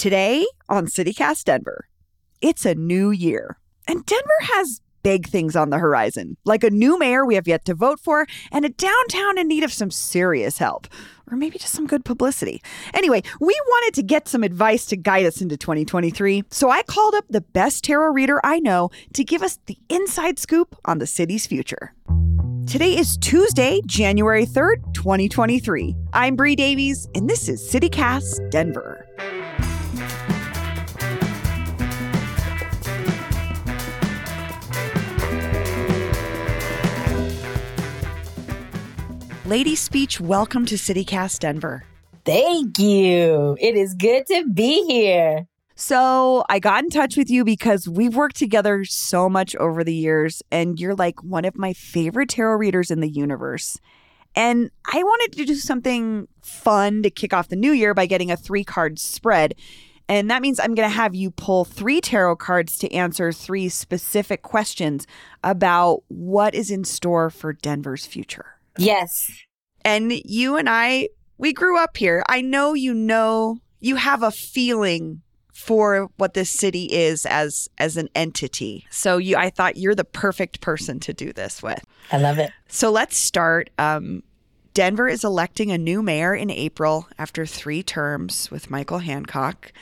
[0.00, 1.86] Today on CityCast Denver,
[2.40, 6.98] it's a new year, and Denver has big things on the horizon, like a new
[6.98, 10.56] mayor we have yet to vote for, and a downtown in need of some serious
[10.56, 10.86] help,
[11.30, 12.62] or maybe just some good publicity.
[12.94, 17.14] Anyway, we wanted to get some advice to guide us into 2023, so I called
[17.14, 21.06] up the best tarot reader I know to give us the inside scoop on the
[21.06, 21.92] city's future.
[22.66, 25.94] Today is Tuesday, January 3rd, 2023.
[26.14, 29.09] I'm Bree Davies, and this is CityCast Denver.
[39.50, 41.82] Lady Speech, welcome to CityCast Denver.
[42.24, 43.56] Thank you.
[43.60, 45.48] It is good to be here.
[45.74, 49.92] So, I got in touch with you because we've worked together so much over the
[49.92, 53.80] years, and you're like one of my favorite tarot readers in the universe.
[54.36, 58.30] And I wanted to do something fun to kick off the new year by getting
[58.30, 59.56] a three card spread.
[60.08, 63.68] And that means I'm going to have you pull three tarot cards to answer three
[63.68, 65.08] specific questions
[65.42, 68.59] about what is in store for Denver's future.
[68.78, 69.30] Yes.
[69.84, 72.22] And you and I, we grew up here.
[72.28, 75.22] I know you know, you have a feeling
[75.60, 78.86] for what this city is as as an entity.
[78.90, 81.84] So you I thought you're the perfect person to do this with.
[82.10, 82.50] I love it.
[82.68, 84.22] So let's start um
[84.72, 89.72] Denver is electing a new mayor in April after 3 terms with Michael Hancock.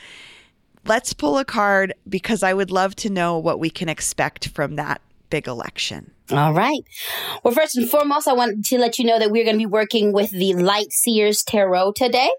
[0.85, 4.75] Let's pull a card because I would love to know what we can expect from
[4.75, 6.11] that big election.
[6.31, 6.83] All right.
[7.43, 9.65] Well, first and foremost, I want to let you know that we're going to be
[9.65, 12.29] working with the Light Seers Tarot today.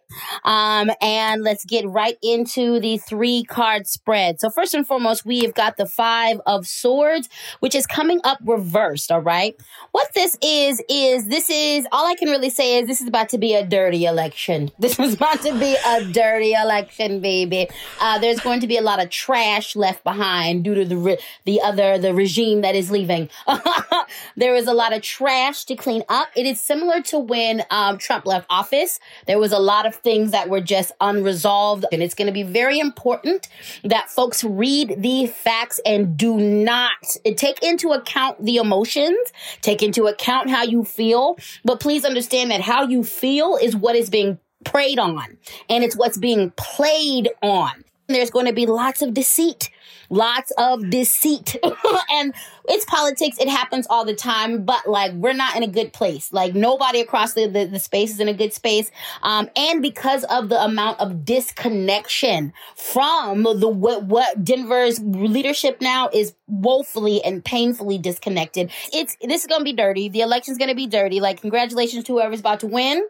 [0.45, 4.39] Um, and let's get right into the three card spread.
[4.39, 8.39] So first and foremost, we have got the five of swords, which is coming up
[8.45, 9.11] reversed.
[9.11, 9.56] All right.
[9.91, 13.29] What this is, is this is all I can really say is this is about
[13.31, 14.71] to be a dirty election.
[14.91, 17.69] This is about to be a dirty election, baby.
[18.00, 21.19] Uh, there's going to be a lot of trash left behind due to the, re-
[21.45, 23.29] the other, the regime that is leaving.
[24.37, 26.29] there was a lot of trash to clean up.
[26.37, 28.99] It is similar to when um, Trump left office.
[29.27, 31.85] There was a lot of things that were just unresolved.
[31.93, 33.49] And it's going to be very important
[33.85, 39.33] that folks read the facts and do not take into account the emotions,
[39.63, 41.37] take into account how you feel.
[41.65, 45.97] But please understand that how you feel is what is being preyed on and it's
[45.97, 47.85] what's being played on.
[48.09, 49.71] There's going to be lots of deceit
[50.09, 51.56] lots of deceit.
[52.12, 52.34] and
[52.69, 53.39] it's politics.
[53.39, 56.33] It happens all the time, but like we're not in a good place.
[56.33, 58.91] Like nobody across the, the, the space is in a good space.
[59.23, 66.09] Um, and because of the amount of disconnection from the what, what Denver's leadership now
[66.12, 68.71] is woefully and painfully disconnected.
[68.93, 70.09] It's this is gonna be dirty.
[70.09, 71.21] The election's gonna be dirty.
[71.21, 73.05] Like congratulations to whoever's about to win,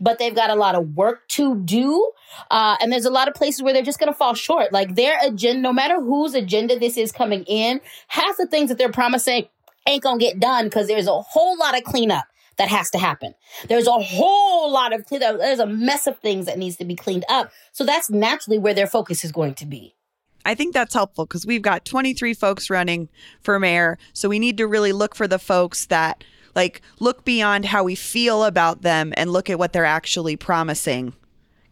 [0.00, 2.12] but they've got a lot of work to do.
[2.50, 4.72] Uh, and there's a lot of places where they're just gonna fall short.
[4.72, 8.78] Like their agenda, no matter whose agenda this is coming in, half the things that
[8.78, 9.46] they're promising
[9.86, 12.24] ain't gonna get done because there's a whole lot of cleanup
[12.56, 13.34] that has to happen.
[13.68, 15.04] There's a whole lot of.
[15.06, 17.50] There's a mess of things that needs to be cleaned up.
[17.72, 19.94] So that's naturally where their focus is going to be.
[20.46, 23.08] I think that's helpful because we've got 23 folks running
[23.42, 23.98] for mayor.
[24.12, 26.22] So we need to really look for the folks that
[26.54, 31.14] like look beyond how we feel about them and look at what they're actually promising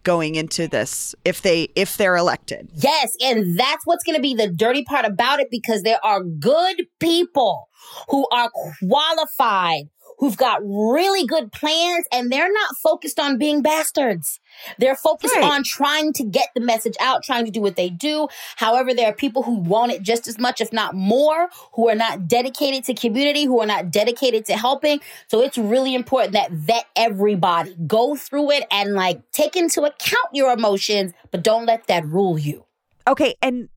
[0.03, 2.69] going into this if they if they're elected.
[2.75, 6.23] Yes, and that's what's going to be the dirty part about it because there are
[6.23, 7.69] good people
[8.09, 8.51] who are
[8.87, 9.85] qualified
[10.23, 14.39] who've got really good plans and they're not focused on being bastards.
[14.79, 15.43] They're focused right.
[15.43, 18.29] on trying to get the message out, trying to do what they do.
[18.55, 21.97] However, there are people who want it just as much, if not more, who are
[21.97, 25.01] not dedicated to community, who are not dedicated to helping.
[25.27, 30.29] So it's really important that vet everybody, go through it and like take into account
[30.33, 32.65] your emotions, but don't let that rule you.
[33.09, 33.35] Okay.
[33.43, 33.69] And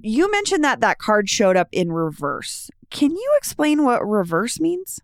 [0.00, 2.72] you mentioned that that card showed up in reverse.
[2.90, 4.98] Can you explain what reverse means?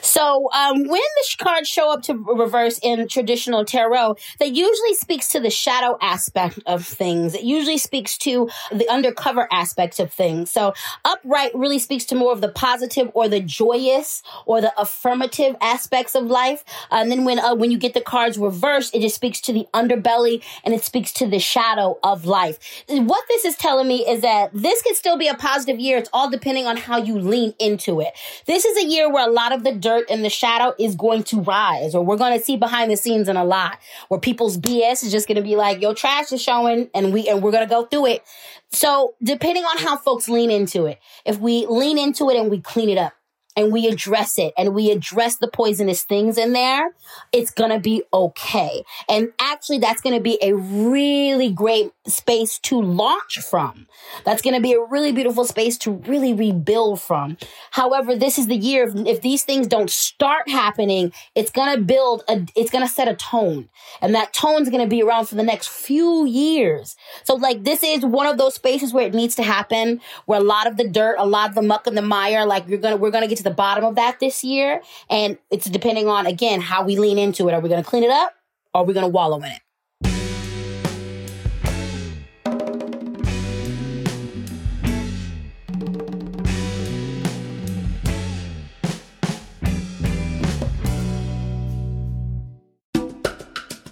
[0.00, 5.28] So um, when the cards show up to reverse in traditional tarot, that usually speaks
[5.28, 7.34] to the shadow aspect of things.
[7.34, 10.50] It usually speaks to the undercover aspects of things.
[10.50, 10.74] So
[11.04, 16.14] upright really speaks to more of the positive or the joyous or the affirmative aspects
[16.14, 16.64] of life.
[16.90, 19.66] And then when uh, when you get the cards reversed, it just speaks to the
[19.74, 22.58] underbelly and it speaks to the shadow of life.
[22.88, 25.98] What this is telling me is that this can still be a positive year.
[25.98, 28.12] It's all depending on how you lean into it.
[28.46, 31.24] This is a year where a lot of the dirt and the shadow is going
[31.24, 34.56] to rise, or we're going to see behind the scenes in a lot where people's
[34.56, 37.52] BS is just going to be like, "Yo, trash is showing," and we and we're
[37.52, 38.24] going to go through it.
[38.70, 42.60] So, depending on how folks lean into it, if we lean into it and we
[42.60, 43.12] clean it up,
[43.56, 46.94] and we address it and we address the poisonous things in there,
[47.32, 48.84] it's gonna be okay.
[49.08, 53.86] And actually, that's gonna be a really great space to launch from.
[54.24, 57.36] That's gonna be a really beautiful space to really rebuild from.
[57.72, 62.24] However, this is the year if, if these things don't start happening, it's gonna build
[62.28, 63.68] a, it's gonna set a tone.
[64.00, 66.96] And that tone's gonna be around for the next few years.
[67.24, 70.44] So, like, this is one of those spaces where it needs to happen, where a
[70.44, 72.96] lot of the dirt, a lot of the muck and the mire, like, you're gonna,
[72.96, 74.82] we're gonna get the bottom of that this year.
[75.10, 77.54] And it's depending on, again, how we lean into it.
[77.54, 78.34] Are we going to clean it up
[78.74, 79.60] or are we going to wallow in it?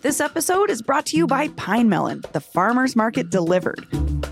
[0.02, 3.86] This episode is brought to you by Pine Melon, the farmer's market delivered.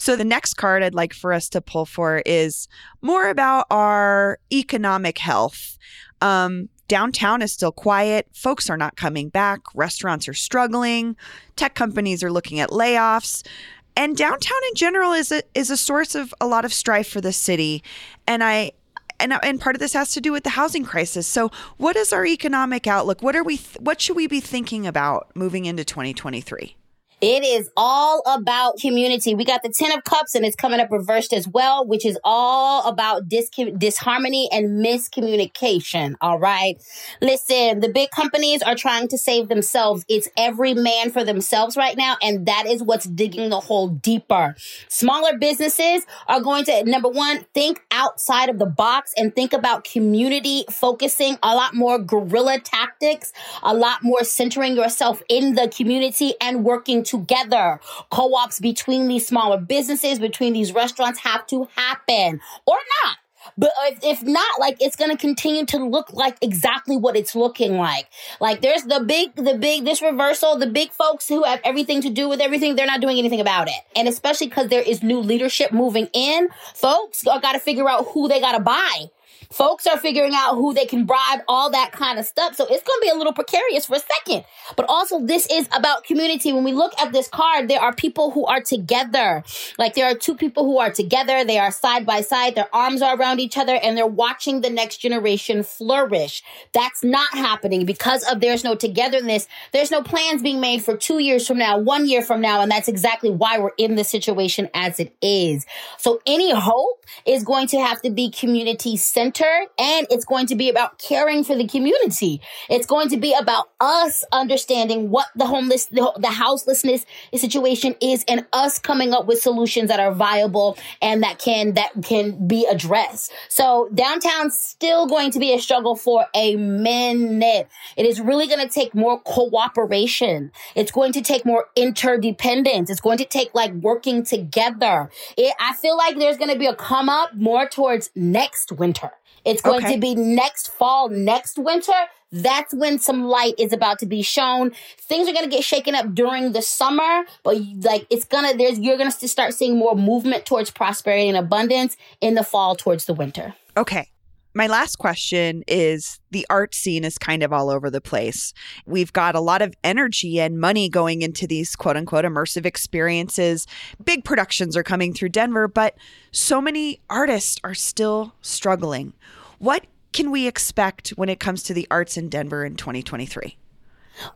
[0.00, 2.68] So, the next card I'd like for us to pull for is
[3.02, 5.76] more about our economic health.
[6.22, 8.26] Um, downtown is still quiet.
[8.32, 9.60] Folks are not coming back.
[9.74, 11.16] Restaurants are struggling.
[11.54, 13.46] Tech companies are looking at layoffs.
[13.94, 17.20] And downtown in general is a, is a source of a lot of strife for
[17.20, 17.82] the city.
[18.26, 18.72] And I,
[19.18, 21.26] and, and part of this has to do with the housing crisis.
[21.26, 23.22] So, what is our economic outlook?
[23.22, 23.58] What are we?
[23.58, 26.74] Th- what should we be thinking about moving into 2023?
[27.20, 29.34] It is all about community.
[29.34, 32.18] We got the Ten of Cups and it's coming up reversed as well, which is
[32.24, 36.14] all about dis- disharmony and miscommunication.
[36.22, 36.82] All right.
[37.20, 40.04] Listen, the big companies are trying to save themselves.
[40.08, 42.16] It's every man for themselves right now.
[42.22, 44.56] And that is what's digging the hole deeper.
[44.88, 49.84] Smaller businesses are going to, number one, think outside of the box and think about
[49.84, 53.32] community focusing a lot more guerrilla tactics,
[53.62, 57.80] a lot more centering yourself in the community and working together.
[58.10, 63.16] Co-ops between these smaller businesses, between these restaurants have to happen or not.
[63.56, 67.76] But if, if not, like it's gonna continue to look like exactly what it's looking
[67.76, 68.06] like.
[68.40, 72.10] Like there's the big, the big, this reversal, the big folks who have everything to
[72.10, 73.80] do with everything, they're not doing anything about it.
[73.96, 78.28] And especially because there is new leadership moving in, folks got to figure out who
[78.28, 79.10] they got to buy
[79.52, 82.54] Folks are figuring out who they can bribe, all that kind of stuff.
[82.54, 84.44] So it's going to be a little precarious for a second.
[84.76, 86.52] But also, this is about community.
[86.52, 89.42] When we look at this card, there are people who are together.
[89.76, 91.44] Like there are two people who are together.
[91.44, 92.54] They are side by side.
[92.54, 96.44] Their arms are around each other and they're watching the next generation flourish.
[96.72, 99.48] That's not happening because of there's no togetherness.
[99.72, 102.60] There's no plans being made for two years from now, one year from now.
[102.60, 105.66] And that's exactly why we're in the situation as it is.
[105.98, 109.39] So any hope is going to have to be community centered
[109.78, 112.40] and it's going to be about caring for the community.
[112.68, 118.24] It's going to be about us understanding what the homeless, the, the houselessness situation is
[118.28, 122.66] and us coming up with solutions that are viable and that can, that can be
[122.66, 123.32] addressed.
[123.48, 127.68] So downtown's still going to be a struggle for a minute.
[127.96, 130.52] It is really going to take more cooperation.
[130.74, 132.90] It's going to take more interdependence.
[132.90, 135.10] It's going to take like working together.
[135.36, 139.12] It, I feel like there's going to be a come up more towards next winter.
[139.44, 139.94] It's going okay.
[139.94, 141.92] to be next fall, next winter.
[142.32, 144.72] That's when some light is about to be shown.
[144.98, 148.56] Things are going to get shaken up during the summer, but like it's going to,
[148.56, 152.76] there's, you're going to start seeing more movement towards prosperity and abundance in the fall
[152.76, 153.54] towards the winter.
[153.76, 154.08] Okay.
[154.52, 158.52] My last question is the art scene is kind of all over the place.
[158.84, 163.68] We've got a lot of energy and money going into these quote unquote immersive experiences.
[164.02, 165.94] Big productions are coming through Denver, but
[166.32, 169.12] so many artists are still struggling.
[169.58, 173.56] What can we expect when it comes to the arts in Denver in 2023?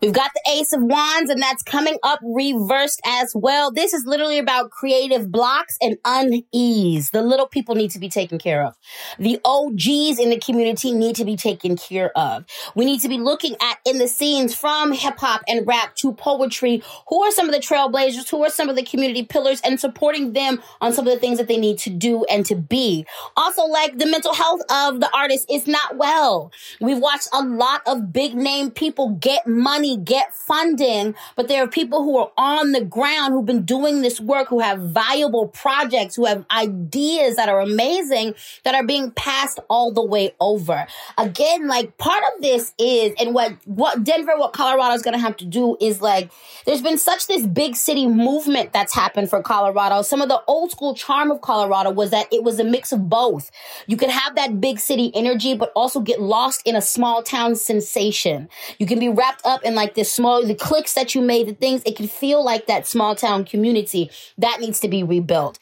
[0.01, 3.71] We've got the Ace of Wands, and that's coming up reversed as well.
[3.71, 7.11] This is literally about creative blocks and unease.
[7.11, 8.75] The little people need to be taken care of.
[9.19, 12.45] The OGs in the community need to be taken care of.
[12.75, 16.13] We need to be looking at in the scenes from hip hop and rap to
[16.13, 16.83] poetry.
[17.09, 18.29] Who are some of the trailblazers?
[18.31, 21.39] Who are some of the community pillars and supporting them on some of the things
[21.39, 23.07] that they need to do and to be?
[23.37, 26.53] Also, like the mental health of the artist is not well.
[26.81, 31.65] We've watched a lot of big name people get money money, get funding, but there
[31.65, 35.49] are people who are on the ground who've been doing this work, who have viable
[35.49, 40.87] projects, who have ideas that are amazing that are being passed all the way over.
[41.19, 45.21] Again, like part of this is, and what, what Denver, what Colorado is going to
[45.21, 46.31] have to do is like,
[46.67, 50.03] there's been such this big city movement that's happened for Colorado.
[50.03, 53.09] Some of the old school charm of Colorado was that it was a mix of
[53.09, 53.51] both.
[53.89, 57.57] You could have that big city energy, but also get lost in a small town
[57.57, 58.49] sensation.
[58.79, 61.55] You can be wrapped up in like this small, the cliques that you made, the
[61.55, 65.59] things, it can feel like that small town community that needs to be rebuilt.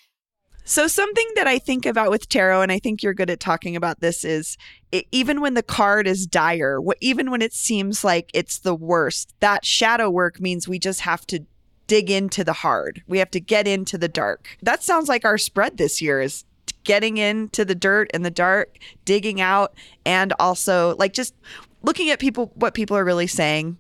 [0.65, 3.75] So, something that I think about with tarot, and I think you're good at talking
[3.75, 4.57] about this, is
[4.93, 8.75] it, even when the card is dire, what, even when it seems like it's the
[8.75, 11.45] worst, that shadow work means we just have to
[11.89, 13.03] dig into the hard.
[13.09, 14.57] We have to get into the dark.
[14.63, 16.45] That sounds like our spread this year is
[16.85, 19.75] getting into the dirt and the dark, digging out,
[20.07, 21.35] and also like just
[21.83, 23.79] looking at people, what people are really saying,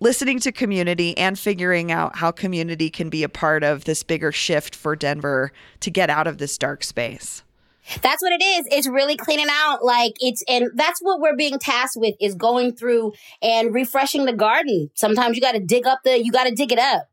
[0.00, 4.32] listening to community, and figuring out how community can be a part of this bigger
[4.32, 7.42] shift for Denver to get out of this dark space.
[8.02, 8.66] That's what it is.
[8.70, 9.82] It's really cleaning out.
[9.82, 14.34] Like it's, and that's what we're being tasked with is going through and refreshing the
[14.34, 14.90] garden.
[14.94, 17.08] Sometimes you got to dig up the, you got to dig it up.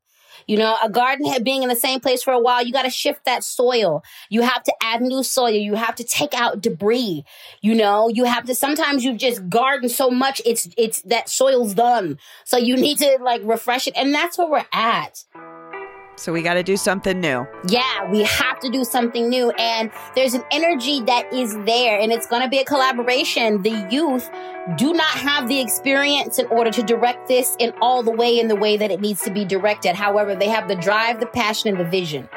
[0.47, 2.89] You know, a garden being in the same place for a while, you got to
[2.89, 4.03] shift that soil.
[4.29, 5.49] You have to add new soil.
[5.49, 7.23] You have to take out debris.
[7.61, 11.73] You know, you have to, sometimes you just garden so much, it's, it's, that soil's
[11.73, 12.17] done.
[12.43, 13.93] So you need to like refresh it.
[13.95, 15.23] And that's where we're at.
[16.17, 17.45] So we got to do something new.
[17.67, 19.51] Yeah, we have to do something new.
[19.51, 23.61] And there's an energy that is there, and it's going to be a collaboration.
[23.61, 24.29] The youth
[24.77, 28.47] do not have the experience in order to direct this in all the way in
[28.47, 29.95] the way that it needs to be directed.
[29.95, 32.29] However, they have the drive, the passion, and the vision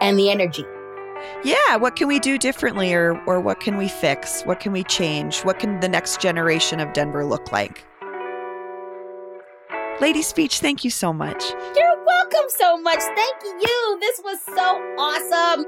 [0.00, 0.64] and the energy.
[1.42, 4.42] Yeah, what can we do differently or or what can we fix?
[4.42, 5.40] What can we change?
[5.40, 7.84] What can the next generation of Denver look like?
[10.00, 11.42] Lady Speech, thank you so much.
[11.76, 12.98] You're welcome so much.
[12.98, 13.98] Thank you.
[14.00, 15.66] This was so awesome.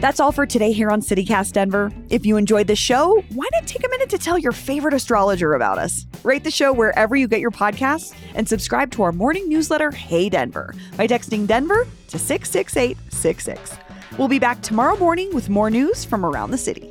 [0.00, 1.90] That's all for today here on CityCast Denver.
[2.10, 5.54] If you enjoyed the show, why not take a minute to tell your favorite astrologer
[5.54, 6.04] about us?
[6.24, 10.28] Rate the show wherever you get your podcasts and subscribe to our morning newsletter, Hey
[10.28, 13.78] Denver, by texting Denver to 66866.
[14.18, 16.88] We'll be back tomorrow morning with more news from around the city.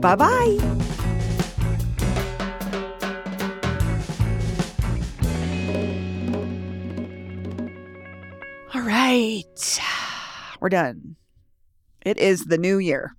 [0.00, 0.58] Bye bye.
[8.74, 9.80] All right.
[10.60, 11.16] We're done.
[12.04, 13.16] It is the new year.